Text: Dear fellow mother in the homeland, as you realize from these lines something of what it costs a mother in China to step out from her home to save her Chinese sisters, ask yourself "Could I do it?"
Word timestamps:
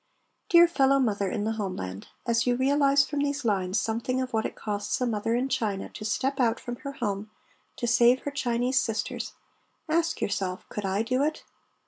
Dear 0.49 0.67
fellow 0.67 0.97
mother 0.97 1.29
in 1.29 1.43
the 1.43 1.51
homeland, 1.51 2.07
as 2.25 2.47
you 2.47 2.55
realize 2.55 3.05
from 3.05 3.19
these 3.19 3.45
lines 3.45 3.79
something 3.79 4.19
of 4.19 4.33
what 4.33 4.47
it 4.47 4.55
costs 4.55 4.99
a 4.99 5.05
mother 5.05 5.35
in 5.35 5.47
China 5.47 5.89
to 5.89 6.03
step 6.03 6.39
out 6.39 6.59
from 6.59 6.77
her 6.77 6.93
home 6.93 7.29
to 7.75 7.85
save 7.85 8.21
her 8.21 8.31
Chinese 8.31 8.79
sisters, 8.81 9.33
ask 9.87 10.19
yourself 10.19 10.67
"Could 10.69 10.85
I 10.87 11.03
do 11.03 11.21
it?" 11.21 11.43